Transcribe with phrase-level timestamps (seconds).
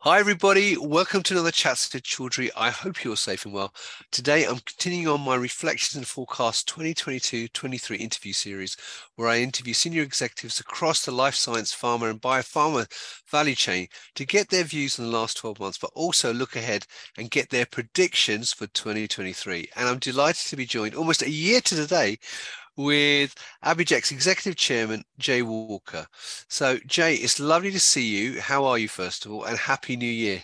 [0.00, 0.76] Hi, everybody.
[0.76, 2.50] Welcome to another Chats with Chaudhrey.
[2.54, 3.74] I hope you're safe and well.
[4.12, 8.76] Today, I'm continuing on my Reflections and Forecast 2022 23 interview series,
[9.16, 12.86] where I interview senior executives across the life science, pharma, and biopharma
[13.28, 16.86] value chain to get their views on the last 12 months, but also look ahead
[17.16, 19.70] and get their predictions for 2023.
[19.74, 22.18] And I'm delighted to be joined almost a year to the day
[22.76, 23.34] with
[23.64, 26.06] ApiJect's executive chairman, Jay Walker.
[26.48, 28.40] So, Jay, it's lovely to see you.
[28.40, 30.42] How are you, first of all, and Happy New Year?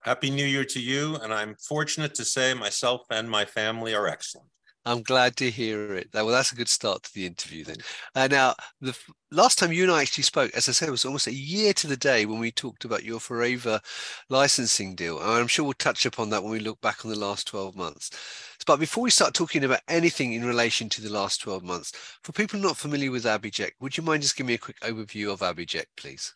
[0.00, 1.16] Happy New Year to you.
[1.16, 4.48] And I'm fortunate to say myself and my family are excellent.
[4.88, 6.08] I'm glad to hear it.
[6.14, 7.76] Well, that's a good start to the interview then.
[8.14, 8.96] Uh, now, the
[9.30, 11.74] last time you and I actually spoke, as I said, it was almost a year
[11.74, 13.84] to the day when we talked about your Fareva
[14.30, 15.20] licensing deal.
[15.20, 17.76] And I'm sure we'll touch upon that when we look back on the last 12
[17.76, 18.56] months.
[18.66, 22.32] But before we start talking about anything in relation to the last 12 months, for
[22.32, 25.40] people not familiar with ApiJect, would you mind just giving me a quick overview of
[25.40, 26.32] ApiJect, please?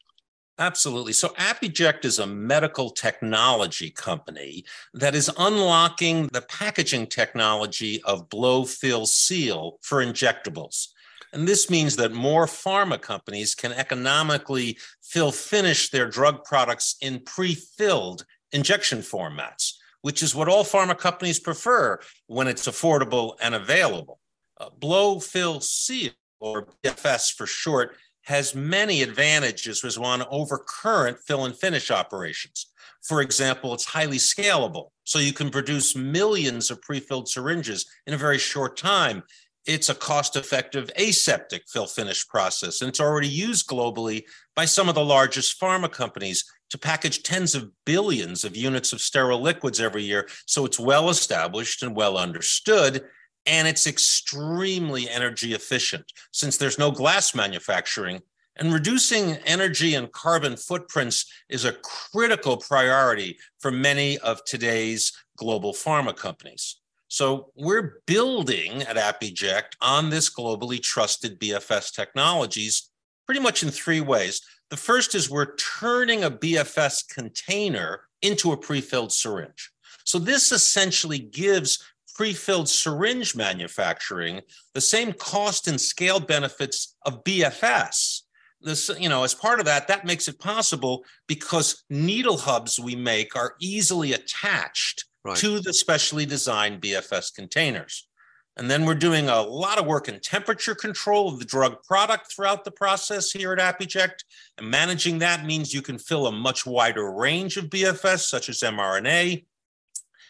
[0.59, 1.15] Absolutely.
[1.15, 8.65] So ApiJect is a medical technology company that is unlocking the packaging technology of blow,
[8.65, 10.88] fill, seal for injectables.
[11.32, 17.21] And this means that more pharma companies can economically fill finish their drug products in
[17.21, 24.21] pre-filled injection formats, which is what all pharma companies prefer when it's affordable and available.
[24.60, 31.18] Uh, blow, fill, seal, or BFS for short, has many advantages as one over current
[31.26, 32.66] fill and finish operations.
[33.02, 38.18] For example, it's highly scalable, so you can produce millions of pre-filled syringes in a
[38.18, 39.24] very short time.
[39.66, 44.23] It's a cost-effective aseptic fill finish process, and it's already used globally
[44.54, 49.00] by some of the largest pharma companies to package tens of billions of units of
[49.00, 50.28] sterile liquids every year.
[50.46, 53.04] So it's well established and well understood
[53.46, 58.21] and it's extremely energy efficient since there's no glass manufacturing.
[58.57, 65.72] And reducing energy and carbon footprints is a critical priority for many of today's global
[65.72, 66.76] pharma companies.
[67.09, 72.91] So we're building at ApiJect on this globally trusted BFS technologies
[73.27, 74.41] pretty much in three ways.
[74.71, 79.71] The first is we're turning a BFS container into a pre-filled syringe.
[80.05, 81.83] So this essentially gives
[82.15, 84.41] pre-filled syringe manufacturing
[84.75, 88.23] the same cost and scale benefits of BFS.
[88.61, 92.95] This, you know, as part of that, that makes it possible because needle hubs we
[92.95, 95.37] make are easily attached right.
[95.39, 98.06] to the specially designed BFS containers.
[98.56, 102.31] And then we're doing a lot of work in temperature control of the drug product
[102.31, 104.25] throughout the process here at ApiJect.
[104.59, 108.61] And managing that means you can fill a much wider range of BFS, such as
[108.61, 109.47] mRNA.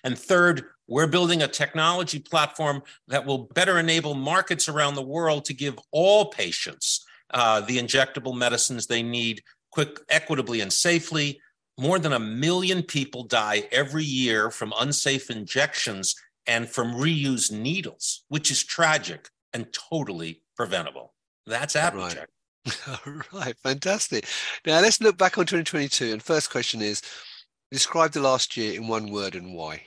[0.04, 5.46] And third, we're building a technology platform that will better enable markets around the world
[5.46, 11.40] to give all patients uh, the injectable medicines they need quick, equitably, and safely.
[11.80, 16.14] More than a million people die every year from unsafe injections
[16.46, 21.14] and from reused needles, which is tragic and totally preventable.
[21.46, 21.74] That's.
[21.74, 22.18] Right.
[23.32, 24.26] right, fantastic.
[24.66, 26.12] Now let's look back on 2022.
[26.12, 27.00] And first question is
[27.70, 29.80] describe the last year in one word and why.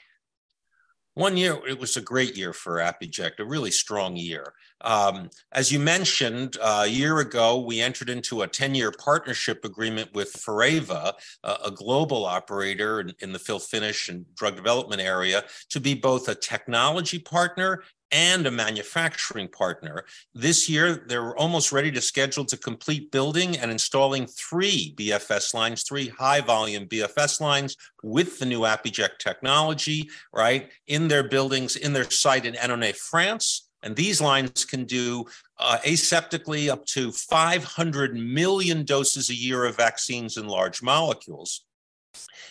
[1.15, 4.53] One year, it was a great year for ApiJect, a really strong year.
[4.81, 9.63] Um, as you mentioned, uh, a year ago, we entered into a 10 year partnership
[9.63, 11.13] agreement with Fareva,
[11.45, 15.93] uh, a global operator in, in the fill finish and drug development area, to be
[15.93, 20.05] both a technology partner and a manufacturing partner.
[20.33, 25.83] This year, they're almost ready to schedule to complete building and installing three BFS lines,
[25.83, 31.94] three high volume BFS lines with the new ApiJect technology, right, in their buildings, in
[31.94, 33.67] their site in Annonay, France.
[33.83, 35.25] And these lines can do
[35.59, 41.64] uh, aseptically up to 500 million doses a year of vaccines and large molecules.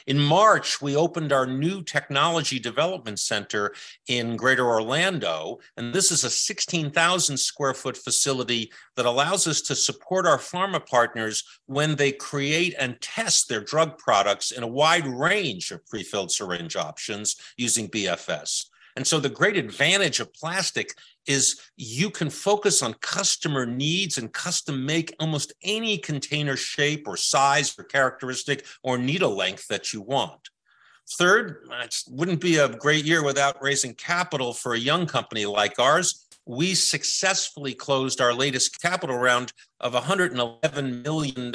[0.07, 3.75] In March, we opened our new technology development center
[4.07, 5.61] in Greater Orlando.
[5.79, 10.85] And this is a 16,000 square foot facility that allows us to support our pharma
[10.85, 16.31] partners when they create and test their drug products in a wide range of prefilled
[16.31, 18.67] syringe options using BFS.
[18.97, 20.95] And so the great advantage of plastic
[21.27, 27.17] is you can focus on customer needs and custom make almost any container shape or
[27.17, 30.51] size or characteristic or needle length that you want.
[31.19, 35.79] Third, it wouldn't be a great year without raising capital for a young company like
[35.79, 36.24] ours.
[36.47, 41.55] We successfully closed our latest capital round of $111 million,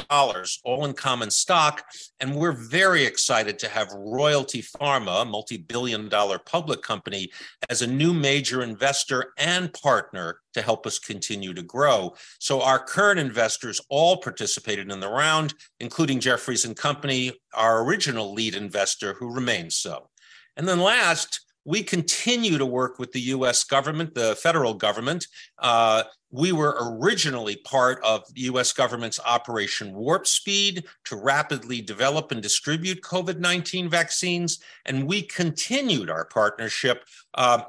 [0.63, 1.83] all in common stock.
[2.19, 7.29] And we're very excited to have Royalty Pharma, a multi billion dollar public company,
[7.69, 12.13] as a new major investor and partner to help us continue to grow.
[12.39, 18.33] So our current investors all participated in the round, including Jefferies and Company, our original
[18.33, 20.09] lead investor, who remains so.
[20.57, 25.27] And then last, we continue to work with the US government, the federal government.
[25.59, 32.31] Uh, we were originally part of the US government's Operation Warp Speed to rapidly develop
[32.31, 34.59] and distribute COVID 19 vaccines.
[34.85, 37.03] And we continued our partnership.
[37.33, 37.63] Uh,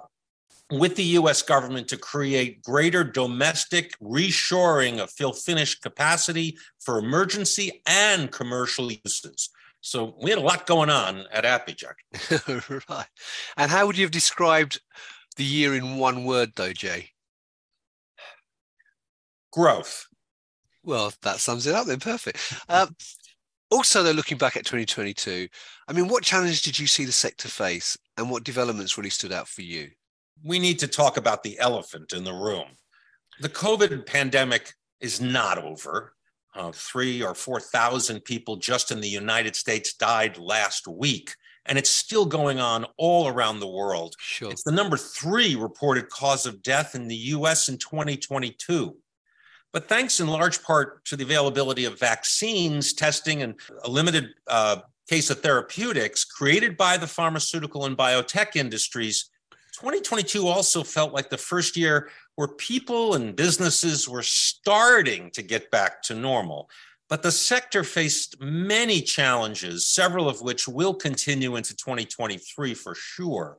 [0.72, 7.82] with the US government to create greater domestic reshoring of fill finish capacity for emergency
[7.86, 9.50] and commercial uses.
[9.80, 12.84] So we had a lot going on at ApiJect.
[12.88, 13.06] right.
[13.56, 14.80] And how would you have described
[15.36, 17.10] the year in one word, though, Jay?
[19.52, 20.06] Growth.
[20.82, 22.00] Well, that sums it up then.
[22.00, 22.54] Perfect.
[22.68, 22.94] Um,
[23.70, 25.48] also, though, looking back at 2022,
[25.88, 29.32] I mean, what challenges did you see the sector face and what developments really stood
[29.32, 29.90] out for you?
[30.44, 32.66] We need to talk about the elephant in the room.
[33.40, 36.14] The COVID pandemic is not over
[36.54, 41.34] uh, three or 4,000 people just in the United States died last week.
[41.66, 44.14] And it's still going on all around the world.
[44.18, 44.50] Sure.
[44.50, 48.96] It's the number three reported cause of death in the US in 2022.
[49.72, 53.54] But thanks in large part to the availability of vaccines, testing, and
[53.84, 59.30] a limited uh, case of therapeutics created by the pharmaceutical and biotech industries,
[59.80, 65.70] 2022 also felt like the first year where people and businesses were starting to get
[65.70, 66.70] back to normal.
[67.08, 73.58] But the sector faced many challenges, several of which will continue into 2023 for sure.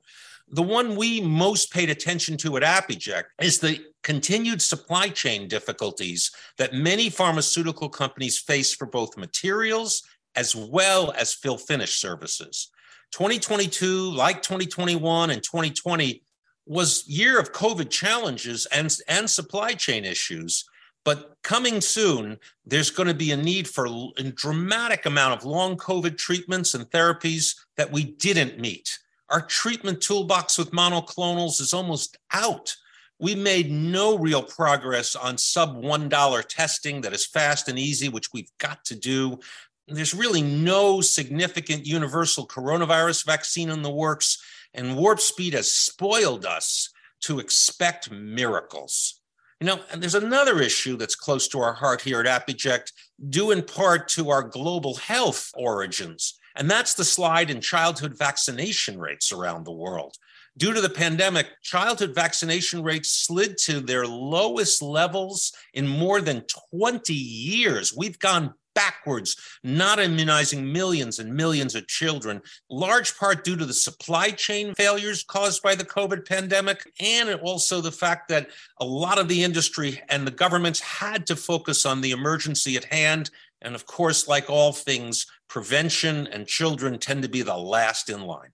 [0.54, 6.32] The one we most paid attention to at ApiJect is the continued supply chain difficulties
[6.58, 10.04] that many pharmaceutical companies face for both materials
[10.36, 12.70] as well as fill finish services.
[13.12, 16.24] 2022, like 2021 and 2020,
[16.72, 20.64] was year of COVID challenges and, and supply chain issues.
[21.04, 25.76] But coming soon, there's going to be a need for a dramatic amount of long
[25.76, 29.00] COVID treatments and therapies that we didn't meet.
[29.30, 32.74] Our treatment toolbox with monoclonals is almost out.
[33.20, 38.32] We made no real progress on sub $1 testing that is fast and easy, which
[38.32, 39.40] we've got to do
[39.88, 44.42] there's really no significant universal coronavirus vaccine in the works,
[44.74, 46.90] and warp speed has spoiled us
[47.22, 49.22] to expect miracles.
[49.60, 52.92] You know, and there's another issue that's close to our heart here at ApiJect,
[53.30, 59.00] due in part to our global health origins, and that's the slide in childhood vaccination
[59.00, 60.18] rates around the world.
[60.58, 66.44] Due to the pandemic, childhood vaccination rates slid to their lowest levels in more than
[66.72, 67.96] 20 years.
[67.96, 73.74] We've gone backwards, not immunizing millions and millions of children, large part due to the
[73.74, 79.20] supply chain failures caused by the COVID pandemic, and also the fact that a lot
[79.20, 83.30] of the industry and the governments had to focus on the emergency at hand.
[83.62, 88.22] And of course, like all things, prevention and children tend to be the last in
[88.22, 88.50] line.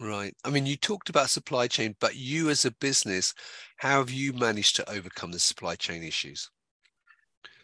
[0.00, 0.34] Right.
[0.44, 3.34] I mean, you talked about supply chain, but you as a business,
[3.76, 6.50] how have you managed to overcome the supply chain issues?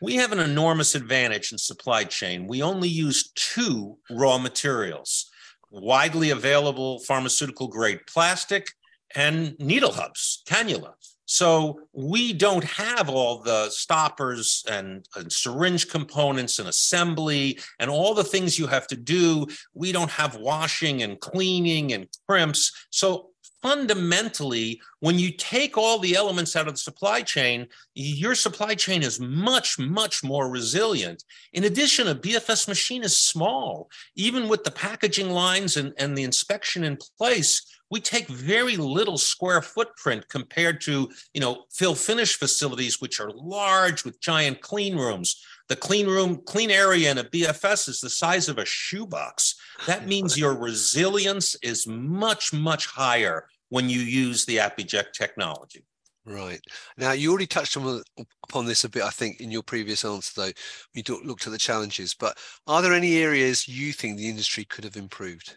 [0.00, 2.46] We have an enormous advantage in supply chain.
[2.46, 5.30] We only use two raw materials
[5.70, 8.72] widely available pharmaceutical grade plastic
[9.14, 10.92] and needle hubs, cannula.
[11.28, 18.14] So we don't have all the stoppers and, and, syringe components and assembly and all
[18.14, 19.46] the things you have to do.
[19.74, 22.72] We don't have washing and cleaning and crimps.
[22.90, 23.30] So
[23.66, 29.02] fundamentally, when you take all the elements out of the supply chain, your supply chain
[29.02, 31.24] is much, much more resilient.
[31.52, 33.90] In addition, a BFS machine is small.
[34.14, 39.18] Even with the packaging lines and, and the inspection in place, we take very little
[39.18, 44.96] square footprint compared to, you know, fill finish facilities, which are large with giant clean
[44.96, 45.44] rooms.
[45.68, 49.56] The clean room, clean area in a BFS is the size of a shoebox.
[49.86, 55.84] That means your resilience is much, much higher when you use the ApiJect technology.
[56.24, 56.60] Right.
[56.96, 58.02] Now, you already touched on,
[58.42, 60.50] upon this a bit, I think, in your previous answer, though.
[60.92, 64.82] You looked at the challenges, but are there any areas you think the industry could
[64.82, 65.56] have improved?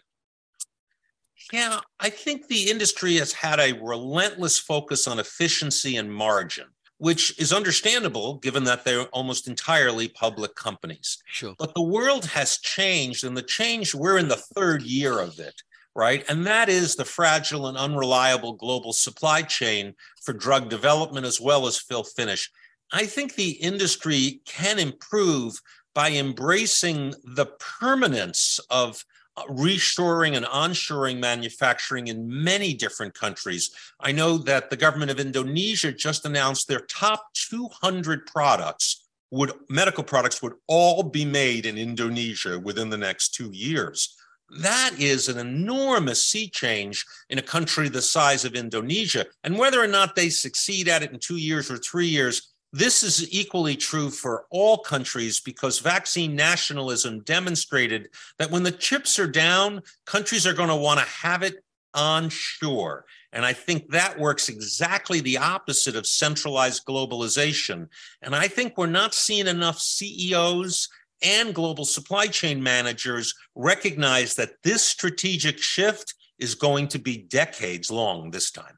[1.52, 6.68] Yeah, I think the industry has had a relentless focus on efficiency and margin,
[7.00, 11.18] which is understandable given that they're almost entirely public companies.
[11.26, 11.56] Sure.
[11.58, 15.60] But the world has changed, and the change, we're in the third year of it
[15.96, 16.24] right?
[16.30, 21.68] And that is the fragile and unreliable global supply chain for drug development as well
[21.68, 22.52] as fill finish.
[22.92, 25.62] I think the industry can improve
[25.94, 29.04] by embracing the permanence of
[29.38, 33.72] uh, reshoring and onshoring manufacturing in many different countries.
[34.00, 40.04] I know that the government of Indonesia just announced their top 200 products would medical
[40.04, 44.16] products would all be made in Indonesia within the next 2 years.
[44.60, 49.26] That is an enormous sea change in a country the size of Indonesia.
[49.44, 53.02] And whether or not they succeed at it in 2 years or 3 years this
[53.02, 59.28] is equally true for all countries because vaccine nationalism demonstrated that when the chips are
[59.28, 61.64] down, countries are going to want to have it
[61.96, 63.06] on shore.
[63.32, 67.88] And I think that works exactly the opposite of centralized globalization.
[68.22, 70.90] And I think we're not seeing enough CEOs
[71.22, 77.92] and global supply chain managers recognize that this strategic shift is going to be decades
[77.92, 78.78] long this time.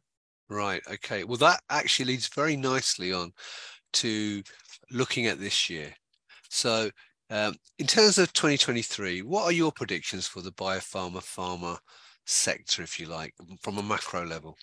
[0.50, 0.81] Right.
[0.91, 1.24] Okay.
[1.24, 3.31] Well, that actually leads very nicely on
[3.93, 4.43] to
[4.91, 5.93] looking at this year.
[6.50, 6.89] So,
[7.29, 11.77] um, in terms of 2023, what are your predictions for the biopharma pharma
[12.25, 14.57] sector, if you like, from a macro level?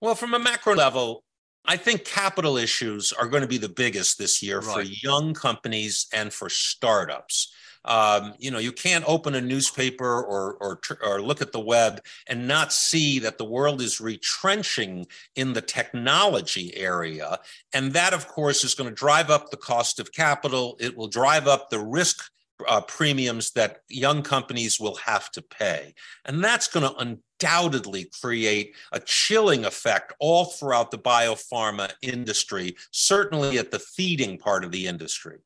[0.00, 1.22] Well, from a macro level,
[1.64, 4.74] I think capital issues are going to be the biggest this year right.
[4.74, 7.52] for young companies and for startups.
[7.84, 12.00] Um, you know, you can't open a newspaper or, or, or look at the web
[12.28, 17.38] and not see that the world is retrenching in the technology area.
[17.72, 20.76] And that, of course, is going to drive up the cost of capital.
[20.78, 22.30] It will drive up the risk
[22.68, 25.94] uh, premiums that young companies will have to pay.
[26.24, 26.96] And that's going to
[27.42, 34.64] undoubtedly create a chilling effect all throughout the biopharma industry, certainly at the feeding part
[34.64, 35.38] of the industry.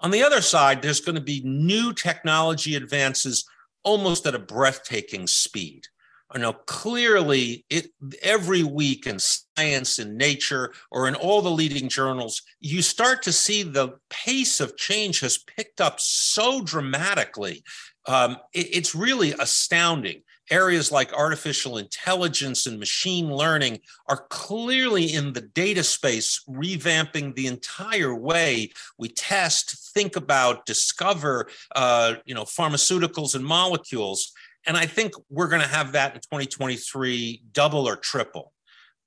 [0.00, 3.44] On the other side, there's going to be new technology advances
[3.82, 5.86] almost at a breathtaking speed.
[6.32, 7.90] I know clearly it
[8.22, 13.32] every week in science and nature or in all the leading journals, you start to
[13.32, 17.64] see the pace of change has picked up so dramatically.
[18.06, 25.32] Um, it, it's really astounding areas like artificial intelligence and machine learning are clearly in
[25.32, 32.44] the data space, revamping the entire way we test, think about, discover, uh, you know,
[32.44, 34.32] pharmaceuticals and molecules.
[34.66, 38.52] And I think we're going to have that in 2023 double or triple.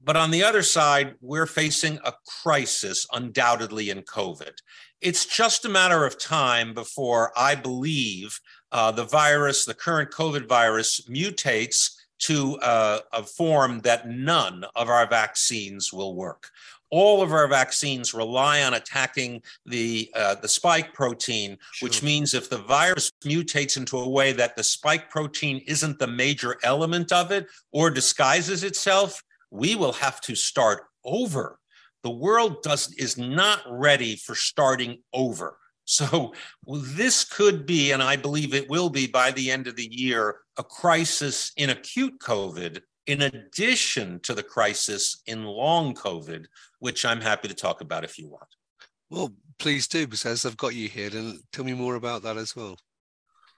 [0.03, 4.51] But on the other side, we're facing a crisis, undoubtedly, in COVID.
[5.00, 8.39] It's just a matter of time before I believe
[8.72, 14.89] uh, the virus, the current COVID virus, mutates to uh, a form that none of
[14.89, 16.50] our vaccines will work.
[16.89, 21.88] All of our vaccines rely on attacking the uh, the spike protein, sure.
[21.88, 26.07] which means if the virus mutates into a way that the spike protein isn't the
[26.07, 31.60] major element of it or disguises itself, we will have to start over.
[32.01, 35.57] The world does is not ready for starting over.
[35.86, 36.33] So
[36.65, 40.38] this could be, and I believe it will be by the end of the year,
[40.57, 46.45] a crisis in acute COVID, in addition to the crisis in long COVID,
[46.79, 48.48] which I'm happy to talk about if you want.
[49.10, 51.12] Well, please do, because I've got you here.
[51.13, 52.77] And tell me more about that as well.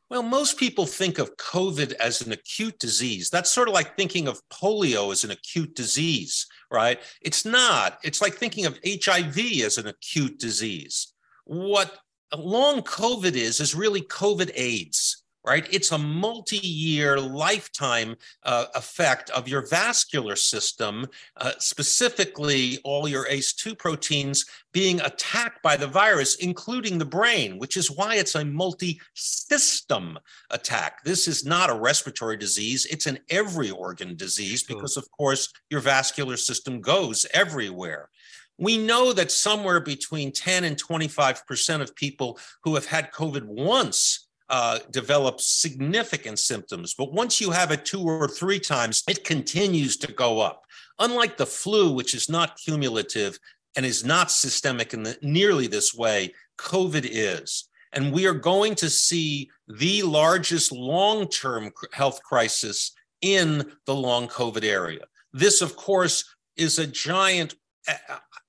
[0.10, 3.30] Well, most people think of COVID as an acute disease.
[3.32, 7.00] That's sort of like thinking of polio as an acute disease, right?
[7.22, 7.98] It's not.
[8.04, 11.14] It's like thinking of HIV as an acute disease.
[11.46, 11.98] What
[12.36, 15.68] long COVID is, is really COVID AIDS right?
[15.72, 23.26] It's a multi year lifetime uh, effect of your vascular system, uh, specifically all your
[23.28, 28.44] ACE2 proteins being attacked by the virus, including the brain, which is why it's a
[28.44, 30.18] multi system
[30.50, 31.04] attack.
[31.04, 35.82] This is not a respiratory disease, it's an every organ disease because, of course, your
[35.82, 38.10] vascular system goes everywhere.
[38.58, 44.25] We know that somewhere between 10 and 25% of people who have had COVID once
[44.50, 46.94] uh, develop significant symptoms.
[46.94, 50.64] But once you have it two or three times, it continues to go up.
[51.00, 53.40] Unlike the flu, which is not cumulative
[53.76, 57.68] and is not systemic in the, nearly this way, COVID is.
[57.94, 64.28] And we are going to see the largest long term health crisis in the long
[64.28, 65.06] COVID area.
[65.34, 67.56] This, of course, is a giant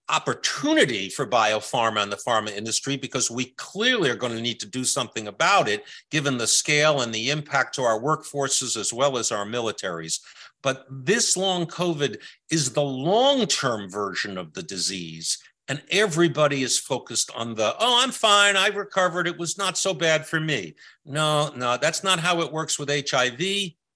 [0.08, 4.66] opportunity for biopharma and the pharma industry because we clearly are going to need to
[4.66, 9.18] do something about it given the scale and the impact to our workforces as well
[9.18, 10.20] as our militaries.
[10.62, 12.18] But this long COVID
[12.50, 15.38] is the long term version of the disease.
[15.68, 18.56] And everybody is focused on the, oh, I'm fine.
[18.56, 19.26] I recovered.
[19.26, 20.76] It was not so bad for me.
[21.04, 23.40] No, no, that's not how it works with HIV.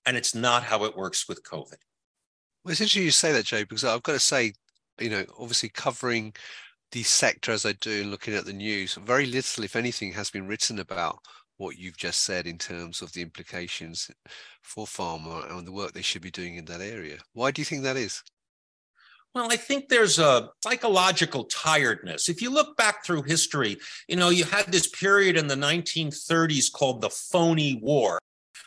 [0.06, 1.76] and it's not how it works with COVID.
[2.64, 4.54] Well, it's interesting you say that, Joe, because I've got to say,
[5.00, 6.34] you know, obviously covering
[6.92, 10.30] the sector as I do and looking at the news, very little, if anything, has
[10.30, 11.18] been written about
[11.56, 14.10] what you've just said in terms of the implications
[14.62, 17.18] for pharma and the work they should be doing in that area.
[17.34, 18.22] Why do you think that is?
[19.34, 22.28] Well, I think there's a psychological tiredness.
[22.28, 23.76] If you look back through history,
[24.08, 28.18] you know, you had this period in the 1930s called the phony war,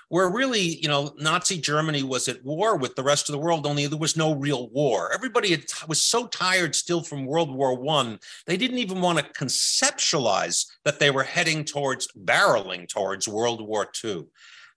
[0.10, 3.66] where really, you know, Nazi Germany was at war with the rest of the world,
[3.66, 5.12] only there was no real war.
[5.14, 9.34] Everybody had, was so tired still from World War One, they didn't even want to
[9.34, 14.26] conceptualize that they were heading towards, barreling towards World War II.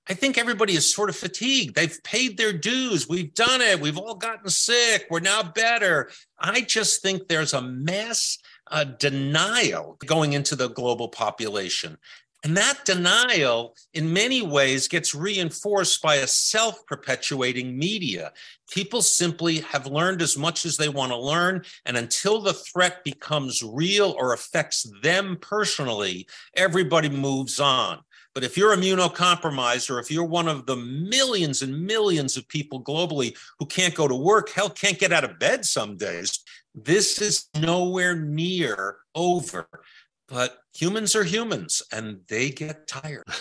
[0.09, 1.75] I think everybody is sort of fatigued.
[1.75, 3.09] They've paid their dues.
[3.09, 3.81] We've done it.
[3.81, 5.07] We've all gotten sick.
[5.11, 6.11] We're now better.
[6.39, 8.39] I just think there's a mass
[8.71, 11.99] uh, denial going into the global population.
[12.47, 18.33] And that denial, in many ways, gets reinforced by a self perpetuating media.
[18.71, 21.65] People simply have learned as much as they want to learn.
[21.87, 27.99] And until the threat becomes real or affects them personally, everybody moves on.
[28.33, 32.81] But if you're immunocompromised, or if you're one of the millions and millions of people
[32.81, 36.45] globally who can't go to work, hell, can't get out of bed some days,
[36.77, 39.67] this is nowhere near over.
[40.29, 43.25] But humans are humans and they get tired.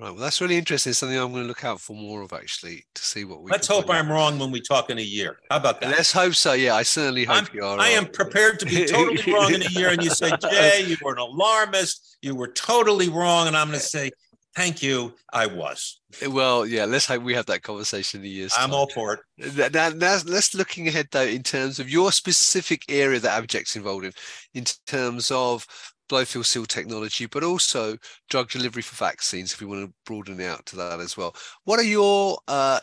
[0.00, 0.12] Right.
[0.12, 0.94] Well, that's really interesting.
[0.94, 3.50] Something I'm going to look out for more of actually to see what we.
[3.50, 5.36] Let's hope I'm wrong when we talk in a year.
[5.50, 5.90] How about that?
[5.90, 6.54] Let's hope so.
[6.54, 7.78] Yeah, I certainly hope I'm, you are.
[7.78, 10.96] I am prepared to be totally wrong in a year, and you say, Jay, you
[11.02, 12.16] were an alarmist.
[12.22, 14.10] You were totally wrong, and I'm going to say,
[14.56, 15.14] Thank you.
[15.32, 16.00] I was.
[16.28, 16.84] Well, yeah.
[16.84, 18.78] Let's hope we have that conversation in year's I'm time.
[18.78, 19.72] all for it.
[19.72, 24.06] Now, now, let's looking ahead though in terms of your specific area that ApiJect's involved
[24.06, 24.12] in,
[24.54, 25.66] in terms of
[26.08, 27.96] blow-fill seal technology, but also
[28.28, 31.34] drug delivery for vaccines, if we want to broaden it out to that as well.
[31.64, 32.80] What are your uh,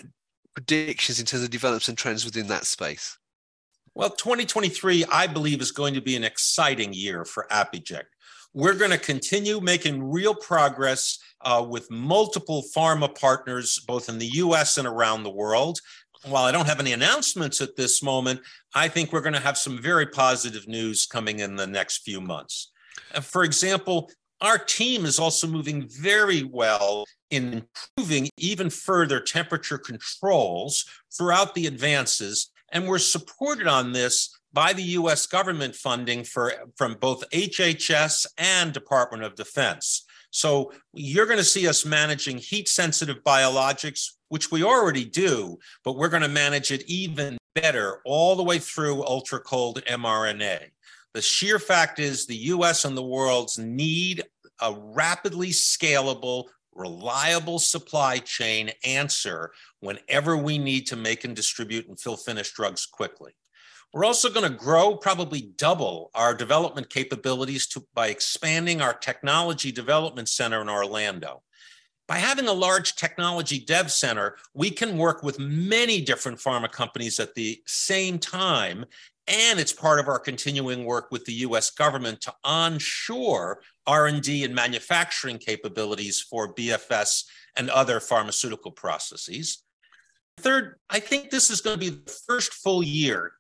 [0.55, 3.17] predictions in terms of developments and trends within that space?
[3.93, 8.05] Well, 2023, I believe, is going to be an exciting year for Apiject.
[8.58, 14.26] We're going to continue making real progress uh, with multiple pharma partners, both in the
[14.26, 15.78] US and around the world.
[16.26, 18.40] While I don't have any announcements at this moment,
[18.74, 22.20] I think we're going to have some very positive news coming in the next few
[22.20, 22.72] months.
[23.14, 24.10] Uh, for example,
[24.42, 27.64] our team is also moving very well in
[27.96, 30.84] improving even further temperature controls
[31.16, 32.52] throughout the advances.
[32.72, 38.73] And we're supported on this by the US government funding for, from both HHS and
[38.73, 40.05] Department of Defense.
[40.29, 45.97] So you're going to see us managing heat sensitive biologics, which we already do, but
[45.97, 50.60] we're going to manage it even better all the way through ultra cold mRNA.
[51.13, 54.23] The sheer fact is the US and the world's need
[54.62, 61.99] a rapidly scalable, reliable supply chain answer whenever we need to make and distribute and
[61.99, 63.33] fill finished drugs quickly.
[63.97, 69.71] We're also going to grow, probably double our development capabilities to, by expanding our technology
[69.71, 71.41] development center in Orlando.
[72.07, 77.19] By having a large technology dev center, we can work with many different pharma companies
[77.19, 78.86] at the same time
[79.27, 84.53] and it's part of our continuing work with the US government to onshore R&D and
[84.53, 87.23] manufacturing capabilities for BFS
[87.55, 89.63] and other pharmaceutical processes.
[90.38, 93.33] Third, I think this is going to be the first full year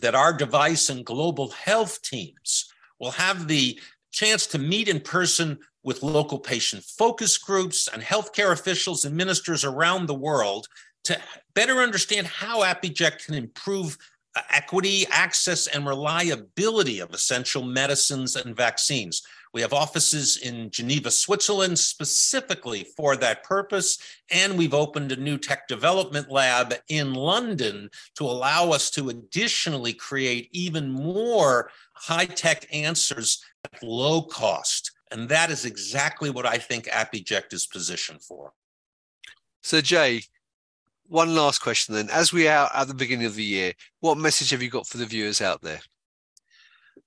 [0.00, 3.78] that our device and global health teams will have the
[4.12, 9.64] chance to meet in person with local patient focus groups and healthcare officials and ministers
[9.64, 10.66] around the world
[11.04, 11.18] to
[11.54, 13.96] better understand how Apiject can improve
[14.36, 19.22] uh, equity, access, and reliability of essential medicines and vaccines.
[19.52, 23.98] We have offices in Geneva, Switzerland, specifically for that purpose.
[24.30, 29.92] And we've opened a new tech development lab in London to allow us to additionally
[29.92, 34.92] create even more high tech answers at low cost.
[35.10, 38.52] And that is exactly what I think Apiject is positioned for.
[39.62, 40.22] So, Jay,
[41.08, 42.08] one last question then.
[42.10, 44.98] As we are at the beginning of the year, what message have you got for
[44.98, 45.80] the viewers out there?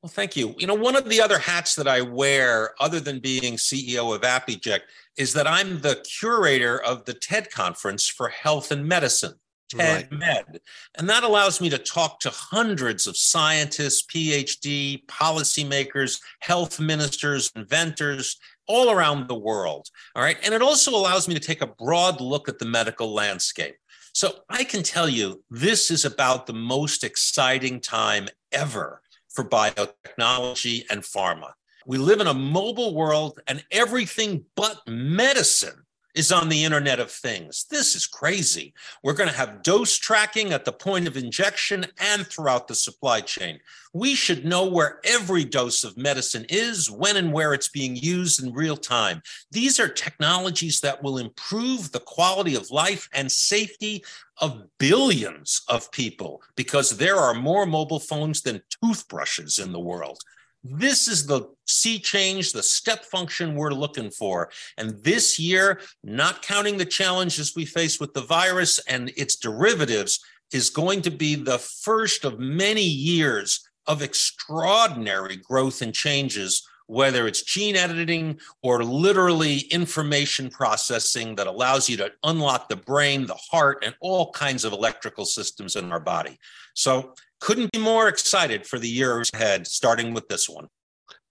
[0.04, 0.54] Well, thank you.
[0.58, 4.22] You know, one of the other hats that I wear, other than being CEO of
[4.22, 4.82] Apiject,
[5.16, 9.36] is that I'm the curator of the TED conference for health and medicine.
[9.70, 10.12] TED right.
[10.12, 10.60] Med.
[10.96, 18.38] And that allows me to talk to hundreds of scientists, PhD, policymakers, health ministers, inventors,
[18.68, 19.88] all around the world.
[20.18, 20.38] All right.
[20.44, 23.78] And it also allows me to take a broad look at the medical landscape.
[24.12, 29.02] So I can tell you, this is about the most exciting time ever
[29.34, 31.52] for biotechnology and pharma.
[31.86, 35.84] We live in a mobile world, and everything but medicine
[36.15, 37.65] is on the Internet of Things.
[37.69, 38.73] This is crazy.
[39.04, 43.21] We're going to have dose tracking at the point of injection and throughout the supply
[43.21, 43.60] chain.
[43.93, 48.43] We should know where every dose of medicine is, when and where it's being used
[48.43, 49.21] in real time.
[49.52, 54.04] These are technologies that will improve the quality of life and safety
[54.39, 60.19] of billions of people because there are more mobile phones than toothbrushes in the world.
[60.63, 64.49] This is the sea change, the step function we're looking for.
[64.78, 70.23] And this year, not counting the challenges we face with the virus and its derivatives,
[70.54, 77.28] is going to be the first of many years of extraordinary growth and changes, whether
[77.28, 83.34] it's gene editing or literally information processing that allows you to unlock the brain, the
[83.34, 86.38] heart, and all kinds of electrical systems in our body.
[86.76, 90.69] So couldn't be more excited for the years ahead, starting with this one.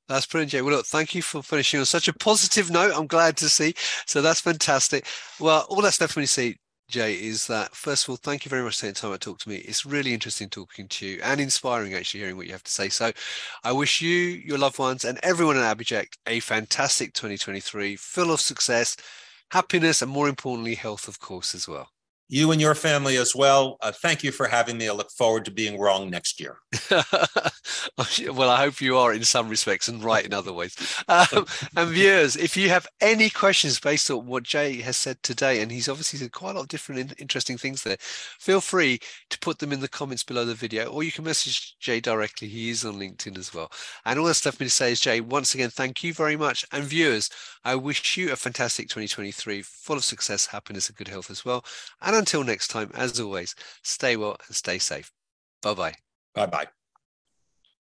[0.09, 0.61] That's brilliant, Jay.
[0.61, 2.92] Well, look, thank you for finishing on such a positive note.
[2.94, 3.75] I'm glad to see.
[4.05, 5.07] So that's fantastic.
[5.40, 6.57] Well, all that's left for me to see,
[6.90, 9.38] Jay, is that first of all, thank you very much for taking time to talk
[9.38, 9.57] to me.
[9.57, 12.90] It's really interesting talking to you and inspiring actually hearing what you have to say.
[12.90, 13.11] So
[13.64, 18.40] I wish you, your loved ones, and everyone at ApiJect a fantastic 2023, full of
[18.42, 18.98] success,
[19.51, 21.88] happiness, and more importantly, health, of course, as well
[22.33, 23.77] you and your family as well.
[23.83, 24.88] Uh, thank you for having me.
[24.88, 26.57] I look forward to being wrong next year.
[26.90, 30.75] well, I hope you are in some respects and right in other ways.
[31.09, 35.61] Um, and viewers, if you have any questions based on what Jay has said today,
[35.61, 39.38] and he's obviously said quite a lot of different interesting things there, feel free to
[39.40, 42.49] put them in the comments below the video, or you can message Jay directly.
[42.49, 43.71] He is on LinkedIn as well.
[44.07, 46.64] And all that's left me to say is, Jay, once again, thank you very much.
[46.73, 47.29] And viewers,
[47.64, 51.64] I wish you a fantastic 2023, full of success, happiness, and good health as well.
[52.01, 55.13] And until next time, as always, stay well and stay safe.
[55.63, 55.95] Bye bye.
[56.35, 56.82] Bye bye.